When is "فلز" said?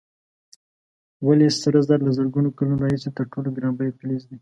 3.99-4.23